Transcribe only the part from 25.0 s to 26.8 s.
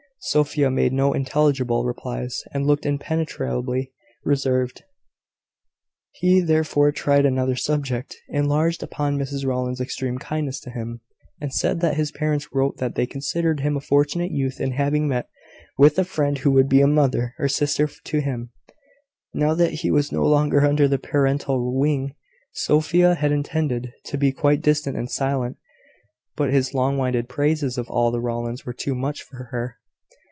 silent, but his